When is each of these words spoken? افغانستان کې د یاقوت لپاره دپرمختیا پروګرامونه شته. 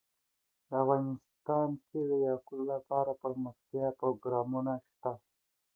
افغانستان 0.79 1.67
کې 1.87 1.99
د 2.09 2.11
یاقوت 2.27 2.65
لپاره 2.73 3.11
دپرمختیا 3.15 3.87
پروګرامونه 4.01 4.73
شته. 4.89 5.11